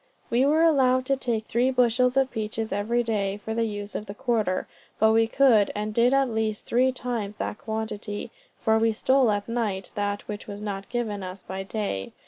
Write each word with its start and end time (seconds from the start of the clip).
We 0.31 0.47
were 0.47 0.63
allowed 0.63 1.05
to 1.05 1.15
take 1.15 1.45
three 1.45 1.69
bushels 1.69 2.17
of 2.17 2.31
peaches 2.31 2.71
every 2.71 3.03
day, 3.03 3.39
for 3.45 3.53
the 3.53 3.65
use 3.67 3.93
of 3.93 4.07
the 4.07 4.15
quarter; 4.15 4.65
but 4.97 5.11
we 5.11 5.27
could, 5.27 5.69
and 5.75 5.93
did 5.93 6.07
eat 6.07 6.13
at 6.13 6.31
least 6.31 6.65
three 6.65 6.91
times 6.91 7.35
that 7.35 7.59
quantity, 7.59 8.31
for 8.57 8.79
we 8.79 8.93
stole 8.93 9.29
at 9.29 9.47
night 9.47 9.91
that 9.93 10.27
which 10.27 10.47
was 10.47 10.59
not 10.59 10.89
given 10.89 11.21
us 11.21 11.43
by 11.43 11.61
day. 11.61 12.13